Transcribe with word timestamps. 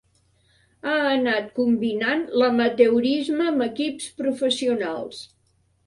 Ha 0.87 0.95
anat 1.09 1.51
combinant 1.59 2.25
l'amateurisme 2.43 3.49
amb 3.53 3.69
equips 3.71 4.13
professionals. 4.27 5.27